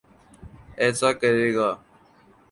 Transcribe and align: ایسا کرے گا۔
ایسا 0.81 1.09
کرے 1.19 1.47
گا۔ 1.55 1.69